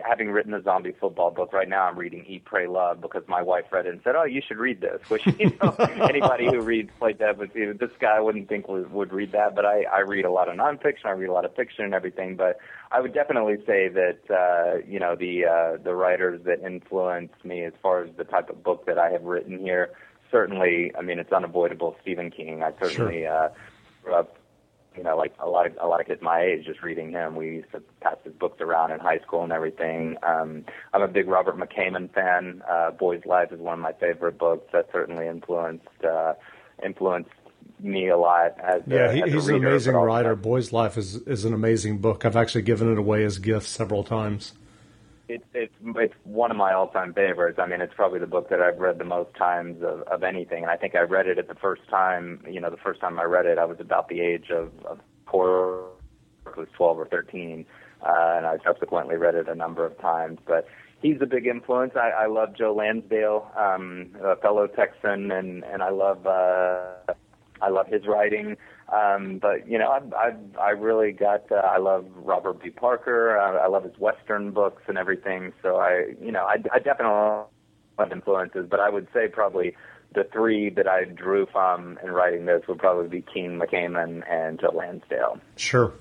having 0.08 0.32
written 0.32 0.53
a 0.53 0.62
zombie 0.62 0.94
football 1.00 1.32
book 1.32 1.53
right 1.53 1.70
now, 1.70 1.84
I'm 1.84 1.98
reading 1.98 2.25
Eat 2.27 2.46
Pray 2.46 2.67
Love 2.67 3.01
because 3.01 3.24
my 3.27 3.41
wife 3.41 3.65
read 3.72 3.86
it 3.86 3.94
and 3.94 4.01
said, 4.03 4.15
"Oh, 4.15 4.24
you 4.24 4.41
should 4.48 4.58
read 4.58 4.82
this." 4.82 5.01
Which 5.10 5.25
you 5.39 5.51
know 5.62 5.75
anybody 6.01 6.46
who 6.46 6.62
reads 6.62 6.91
like 7.01 7.20
that 7.20 7.38
would 7.38 7.51
this 7.53 7.91
guy 8.00 8.20
wouldn't 8.20 8.50
think 8.50 8.67
would, 8.67 8.91
would 8.91 9.13
read 9.13 9.32
that. 9.32 9.55
But 9.55 9.65
I 9.65 9.84
I 9.84 10.00
read 10.01 10.25
a 10.25 10.32
lot 10.32 10.50
of 10.50 10.55
nonfiction. 10.55 11.05
I 11.05 11.12
read 11.12 11.29
a 11.29 11.34
lot 11.34 11.46
of 11.46 11.55
fiction 11.55 11.86
and 11.86 11.94
everything. 11.94 12.36
But 12.36 12.60
I 12.91 13.01
would 13.01 13.13
definitely 13.13 13.58
say 13.65 13.88
that 13.89 14.20
uh, 14.29 14.86
you 14.88 15.00
know 15.00 15.15
the 15.15 15.46
uh, 15.46 15.84
the 15.84 15.96
writers 15.96 16.41
that 16.46 16.63
influenced 16.65 17.44
me 17.44 17.63
as 17.63 17.74
far 17.82 18.03
as 18.03 18.10
the 18.17 18.24
type 18.24 18.50
of 18.50 18.63
book 18.63 18.86
that 18.86 18.98
I 18.98 19.10
have 19.12 19.24
written 19.24 19.60
here 19.60 19.91
certainly, 20.32 20.91
I 20.98 21.01
mean, 21.01 21.20
it's 21.20 21.32
unavoidable. 21.32 21.96
Stephen 22.01 22.32
King. 22.32 22.63
I 22.63 22.72
certainly 22.82 23.22
sure. 23.22 23.46
uh, 23.46 23.50
grew 24.03 24.13
up, 24.13 24.38
you 24.96 25.03
know, 25.03 25.17
like 25.17 25.34
a 25.39 25.48
lot 25.48 25.67
of 25.67 25.77
a 25.82 25.88
lot 25.88 26.01
of 26.01 26.08
kids 26.08 26.22
my 26.22 26.41
age, 26.41 26.65
just 26.65 26.82
reading 26.82 27.12
him. 27.12 27.36
We 27.36 27.48
used 27.48 27.72
to 27.72 27.82
pass 28.01 28.17
his 28.24 28.34
books 28.34 28.62
around 28.62 28.91
in 28.91 29.00
high 29.00 29.20
school 29.20 29.44
and 29.44 29.51
everything. 29.51 30.17
Um, 30.24 30.65
I'm 30.94 31.01
a 31.01 31.08
big 31.08 31.27
Robert 31.27 31.58
McCammon 31.58 32.13
fan. 32.13 32.62
Uh, 32.70 32.91
Boy's 32.91 33.25
Life 33.25 33.51
is 33.51 33.60
one 33.60 33.74
of 33.74 33.79
my 33.79 33.94
favorite 33.94 34.38
books. 34.38 34.67
That 34.72 34.89
certainly 34.91 35.27
influenced 35.27 36.03
uh, 36.03 36.34
influenced 36.84 37.32
me 37.79 38.08
a 38.08 38.17
lot 38.17 38.58
as 38.63 38.82
yeah, 38.88 39.10
a, 39.10 39.13
he, 39.13 39.24
as 39.24 39.34
he's 39.34 39.48
reader, 39.48 39.67
an 39.67 39.74
amazing 39.74 39.96
writer. 39.96 40.36
Boy's 40.36 40.72
Life 40.72 40.98
is 40.98 41.15
is 41.15 41.46
an 41.46 41.53
amazing 41.53 41.98
book. 41.98 42.25
I've 42.25 42.38
actually 42.38 42.62
given 42.62 42.91
it 42.91 42.98
away 42.98 43.24
as 43.25 43.38
gifts 43.38 43.70
several 43.70 44.03
times 44.03 44.53
it's 45.27 45.44
it's 45.53 45.74
it's 45.96 46.13
one 46.24 46.51
of 46.51 46.58
my 46.58 46.74
all-time 46.74 47.13
favorites. 47.13 47.60
I 47.62 47.67
mean, 47.67 47.82
it's 47.82 47.94
probably 47.94 48.20
the 48.20 48.27
book 48.27 48.50
that 48.50 48.62
I've 48.62 48.77
read 48.77 48.98
the 49.00 49.05
most 49.05 49.36
times 49.36 49.82
of, 49.84 50.01
of 50.03 50.24
anything. 50.24 50.63
And 50.63 50.72
I 50.72 50.77
think 50.77 50.96
I 50.96 51.01
read 51.01 51.27
it 51.27 51.38
at 51.38 51.48
the 51.48 51.55
first 51.55 51.82
time. 51.89 52.44
You 52.50 52.62
know, 52.62 52.70
the 52.70 52.77
first 52.77 53.01
time 53.01 53.20
I 53.20 53.24
read 53.24 53.46
it, 53.46 53.58
I 53.58 53.65
was 53.65 53.77
about 53.79 54.10
the 54.10 54.22
age 54.22 54.50
of 54.51 54.72
of 54.86 55.00
it 56.48 56.58
was 56.58 56.67
twelve 56.77 56.98
or 56.98 57.08
thirteen, 57.08 57.65
uh, 58.01 58.36
and 58.38 58.46
I 58.46 58.58
subsequently 58.63 59.17
read 59.17 59.36
it 59.36 59.50
a 59.50 59.55
number 59.55 59.86
of 59.86 60.00
times. 60.00 60.39
But 60.46 60.67
he's 61.01 61.17
a 61.22 61.25
big 61.25 61.46
influence. 61.46 61.94
I, 61.96 62.12
I 62.24 62.27
love 62.27 62.55
Joe 62.55 62.74
Lansdale, 62.74 63.51
um, 63.58 64.15
a 64.24 64.36
fellow 64.38 64.67
Texan, 64.67 65.32
and 65.32 65.63
and 65.63 65.82
I 65.84 65.89
love 65.89 66.25
uh, 66.25 67.13
I 67.62 67.70
love 67.70 67.88
his 67.88 68.05
writing. 68.08 68.58
Um, 68.91 69.39
but 69.41 69.67
you 69.67 69.79
know, 69.79 69.89
I 69.89 69.99
I 70.15 70.61
I 70.61 70.69
really 70.71 71.11
got 71.11 71.51
uh, 71.51 71.55
I 71.55 71.77
love 71.77 72.05
Robert 72.15 72.61
B. 72.61 72.69
Parker. 72.69 73.37
Uh, 73.37 73.57
I 73.57 73.67
love 73.67 73.83
his 73.83 73.97
Western 73.97 74.51
books 74.51 74.83
and 74.87 74.97
everything. 74.97 75.53
So 75.63 75.77
I 75.77 76.13
you 76.21 76.31
know 76.31 76.45
I 76.45 76.57
I 76.71 76.79
definitely 76.79 77.45
have 77.97 78.11
influences, 78.11 78.67
but 78.69 78.79
I 78.79 78.89
would 78.89 79.07
say 79.13 79.27
probably 79.27 79.75
the 80.13 80.23
three 80.31 80.69
that 80.69 80.87
I 80.87 81.05
drew 81.05 81.47
from 81.51 81.97
in 82.03 82.11
writing 82.11 82.45
this 82.45 82.61
would 82.67 82.79
probably 82.79 83.07
be 83.07 83.21
King, 83.21 83.59
McCammon, 83.59 84.23
and 84.29 84.59
Joe 84.59 84.71
Lansdale. 84.73 85.39
Sure. 85.57 85.93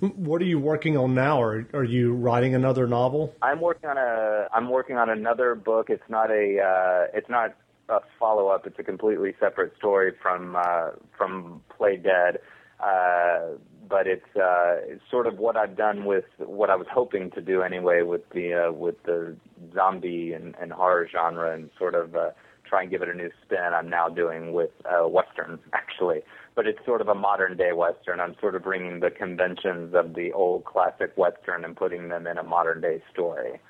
What 0.00 0.40
are 0.40 0.46
you 0.46 0.58
working 0.58 0.96
on 0.96 1.14
now? 1.14 1.42
Are 1.42 1.66
are 1.74 1.84
you 1.84 2.14
writing 2.14 2.54
another 2.54 2.86
novel? 2.86 3.34
I'm 3.42 3.60
working 3.60 3.90
on 3.90 3.98
a 3.98 4.48
I'm 4.54 4.70
working 4.70 4.96
on 4.96 5.10
another 5.10 5.54
book. 5.54 5.90
It's 5.90 6.08
not 6.08 6.30
a 6.30 6.58
uh, 6.58 7.06
it's 7.12 7.28
not 7.28 7.54
a 7.90 8.00
follow 8.18 8.48
up. 8.48 8.66
It's 8.66 8.78
a 8.78 8.82
completely 8.82 9.34
separate 9.40 9.76
story 9.76 10.12
from 10.22 10.56
uh, 10.56 10.90
from 11.16 11.60
Play 11.76 11.96
Dead, 11.96 12.38
uh, 12.82 13.56
but 13.88 14.06
it's, 14.06 14.36
uh, 14.36 14.76
it's 14.84 15.02
sort 15.10 15.26
of 15.26 15.38
what 15.38 15.56
I've 15.56 15.76
done 15.76 16.04
with 16.04 16.24
what 16.38 16.70
I 16.70 16.76
was 16.76 16.86
hoping 16.92 17.30
to 17.32 17.40
do 17.40 17.62
anyway 17.62 18.02
with 18.02 18.28
the 18.30 18.68
uh, 18.68 18.72
with 18.72 19.02
the 19.04 19.36
zombie 19.74 20.32
and, 20.32 20.54
and 20.60 20.72
horror 20.72 21.08
genre, 21.10 21.52
and 21.54 21.70
sort 21.78 21.94
of 21.94 22.14
uh, 22.14 22.30
try 22.64 22.82
and 22.82 22.90
give 22.90 23.02
it 23.02 23.08
a 23.08 23.14
new 23.14 23.30
spin. 23.44 23.72
I'm 23.74 23.90
now 23.90 24.08
doing 24.08 24.52
with 24.52 24.70
uh, 24.84 25.08
western 25.08 25.58
actually, 25.72 26.20
but 26.54 26.66
it's 26.66 26.84
sort 26.86 27.00
of 27.00 27.08
a 27.08 27.14
modern 27.14 27.56
day 27.56 27.72
western. 27.72 28.20
I'm 28.20 28.36
sort 28.40 28.54
of 28.54 28.62
bringing 28.62 29.00
the 29.00 29.10
conventions 29.10 29.94
of 29.94 30.14
the 30.14 30.32
old 30.32 30.64
classic 30.64 31.12
western 31.16 31.64
and 31.64 31.76
putting 31.76 32.08
them 32.08 32.26
in 32.26 32.38
a 32.38 32.44
modern 32.44 32.80
day 32.80 33.02
story 33.12 33.60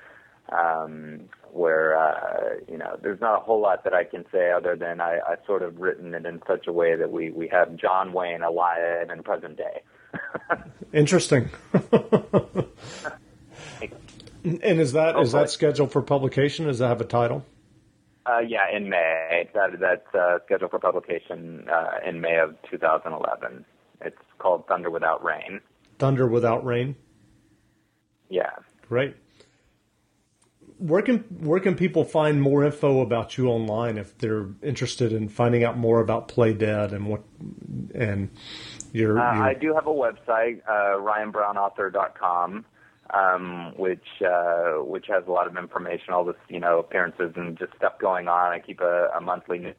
um, 0.49 1.21
where 1.51 1.97
uh, 1.97 2.55
you 2.69 2.77
know 2.77 2.97
there's 3.01 3.21
not 3.21 3.37
a 3.37 3.39
whole 3.41 3.61
lot 3.61 3.83
that 3.83 3.93
I 3.93 4.03
can 4.03 4.25
say 4.31 4.51
other 4.51 4.75
than 4.75 5.01
I, 5.01 5.19
I've 5.27 5.39
sort 5.45 5.63
of 5.63 5.79
written 5.79 6.13
it 6.13 6.25
in 6.25 6.41
such 6.47 6.67
a 6.67 6.71
way 6.71 6.95
that 6.95 7.11
we 7.11 7.31
we 7.31 7.47
have 7.49 7.75
John 7.75 8.13
Wayne 8.13 8.41
alive 8.41 9.09
in 9.11 9.23
present 9.23 9.57
day. 9.57 9.81
Interesting. 10.93 11.49
and 14.43 14.79
is 14.79 14.93
that 14.93 15.17
is 15.19 15.31
that 15.33 15.49
scheduled 15.49 15.91
for 15.91 16.01
publication? 16.01 16.65
Does 16.65 16.79
that 16.79 16.87
have 16.87 17.01
a 17.01 17.05
title? 17.05 17.45
Uh, 18.25 18.39
yeah, 18.39 18.65
in 18.71 18.89
May. 18.89 19.49
That 19.53 19.79
that's 19.79 20.15
uh, 20.15 20.39
scheduled 20.45 20.71
for 20.71 20.79
publication 20.79 21.67
uh, 21.69 22.07
in 22.07 22.21
May 22.21 22.37
of 22.37 22.55
2011. 22.69 23.65
It's 24.01 24.17
called 24.37 24.67
Thunder 24.67 24.89
Without 24.89 25.23
Rain. 25.23 25.61
Thunder 25.99 26.27
Without 26.27 26.65
Rain. 26.65 26.95
Yeah. 28.29 28.51
Great 28.87 29.15
where 30.81 31.03
can 31.03 31.19
where 31.39 31.59
can 31.59 31.75
people 31.75 32.03
find 32.03 32.41
more 32.41 32.65
info 32.65 33.01
about 33.01 33.37
you 33.37 33.47
online 33.47 33.97
if 33.99 34.17
they're 34.17 34.47
interested 34.63 35.13
in 35.13 35.29
finding 35.29 35.63
out 35.63 35.77
more 35.77 36.01
about 36.01 36.27
Play 36.27 36.53
Dead 36.53 36.91
and 36.91 37.05
what 37.07 37.21
and 37.93 38.29
your, 38.91 39.19
uh. 39.19 39.39
I 39.39 39.53
do 39.53 39.73
have 39.73 39.87
a 39.87 39.91
website, 39.91 40.61
uh, 40.67 40.99
RyanBrownAuthor.com, 40.99 42.65
um, 43.13 43.73
which 43.77 44.07
uh, 44.25 44.83
which 44.83 45.05
has 45.07 45.23
a 45.27 45.31
lot 45.31 45.47
of 45.47 45.55
information, 45.55 46.13
all 46.13 46.25
this 46.25 46.35
you 46.49 46.59
know 46.59 46.79
appearances 46.79 47.33
and 47.35 47.57
just 47.57 47.75
stuff 47.75 47.99
going 47.99 48.27
on. 48.27 48.51
I 48.51 48.59
keep 48.59 48.81
a, 48.81 49.09
a 49.15 49.21
monthly 49.21 49.59
news 49.59 49.75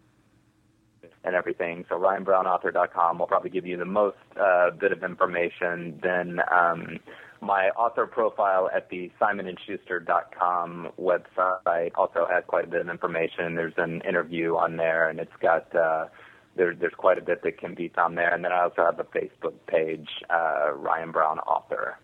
and 1.25 1.35
everything. 1.35 1.85
So 1.89 1.97
RyanBrownAuthor.com 1.97 3.19
will 3.19 3.27
probably 3.27 3.51
give 3.51 3.67
you 3.67 3.77
the 3.77 3.85
most 3.85 4.17
uh, 4.41 4.71
bit 4.71 4.93
of 4.93 5.03
information. 5.03 5.99
Then 6.03 6.41
um, 6.51 6.99
my 7.43 7.71
author 7.71 8.07
profile 8.07 8.71
at 8.75 8.89
the 8.89 9.11
simonandschuster.com 9.21 10.93
website 10.99 11.91
also 11.97 12.27
has 12.31 12.45
quite 12.47 12.65
a 12.65 12.69
bit 12.69 12.81
of 12.81 12.89
information. 12.89 13.57
There's 13.57 13.75
an 13.77 14.01
interview 14.09 14.57
on 14.57 14.77
there, 14.77 15.11
and 15.11 15.19
it's 15.19 15.37
got 15.41 15.75
uh, 15.75 16.07
there, 16.55 16.75
there's 16.75 16.95
quite 16.97 17.19
a 17.19 17.23
bit 17.23 17.43
that 17.43 17.59
can 17.59 17.75
be 17.75 17.89
found 17.89 18.17
there. 18.17 18.33
And 18.33 18.45
then 18.45 18.53
I 18.53 18.63
also 18.63 18.85
have 18.85 19.01
a 19.01 19.05
Facebook 19.05 19.55
page, 19.67 20.09
uh, 20.31 20.73
Ryan 20.73 21.11
Brown 21.11 21.41
Author, 21.41 21.99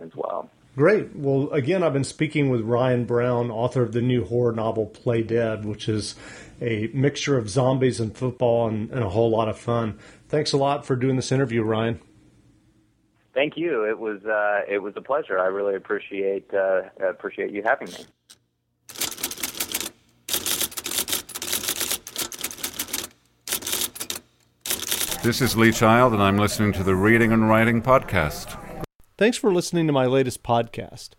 as 0.00 0.10
well. 0.14 0.48
Great. 0.76 1.16
Well, 1.16 1.50
again, 1.50 1.82
I've 1.82 1.94
been 1.94 2.04
speaking 2.04 2.50
with 2.50 2.60
Ryan 2.60 3.06
Brown, 3.06 3.50
author 3.50 3.82
of 3.82 3.92
the 3.92 4.02
new 4.02 4.24
horror 4.24 4.52
novel 4.52 4.86
Play 4.86 5.22
Dead, 5.22 5.64
which 5.64 5.88
is 5.88 6.14
a 6.60 6.90
mixture 6.92 7.38
of 7.38 7.48
zombies 7.48 7.98
and 7.98 8.16
football 8.16 8.68
and, 8.68 8.90
and 8.90 9.02
a 9.02 9.08
whole 9.08 9.30
lot 9.30 9.48
of 9.48 9.58
fun. 9.58 9.98
Thanks 10.28 10.52
a 10.52 10.58
lot 10.58 10.86
for 10.86 10.94
doing 10.94 11.16
this 11.16 11.32
interview, 11.32 11.62
Ryan. 11.62 11.98
Thank 13.36 13.58
you. 13.58 13.84
It 13.84 13.98
was 13.98 14.24
uh, 14.24 14.62
it 14.66 14.78
was 14.78 14.94
a 14.96 15.02
pleasure. 15.02 15.38
I 15.38 15.48
really 15.48 15.74
appreciate 15.74 16.48
uh, 16.54 16.84
appreciate 17.06 17.50
you 17.50 17.62
having 17.62 17.88
me. 17.88 18.06
This 25.22 25.42
is 25.42 25.54
Lee 25.54 25.70
Child, 25.70 26.14
and 26.14 26.22
I'm 26.22 26.38
listening 26.38 26.72
to 26.72 26.82
the 26.82 26.94
Reading 26.94 27.30
and 27.30 27.46
Writing 27.46 27.82
Podcast. 27.82 28.58
Thanks 29.18 29.36
for 29.36 29.52
listening 29.52 29.86
to 29.86 29.92
my 29.92 30.06
latest 30.06 30.42
podcast. 30.42 31.10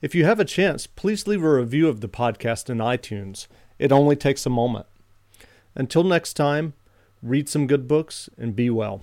If 0.00 0.14
you 0.14 0.24
have 0.26 0.38
a 0.38 0.44
chance, 0.44 0.86
please 0.86 1.26
leave 1.26 1.42
a 1.42 1.54
review 1.54 1.88
of 1.88 2.00
the 2.00 2.08
podcast 2.08 2.70
in 2.70 2.78
iTunes. 2.78 3.48
It 3.80 3.90
only 3.90 4.14
takes 4.14 4.46
a 4.46 4.50
moment. 4.50 4.86
Until 5.74 6.04
next 6.04 6.34
time, 6.34 6.74
read 7.20 7.48
some 7.48 7.66
good 7.66 7.88
books 7.88 8.28
and 8.38 8.54
be 8.54 8.70
well. 8.70 9.02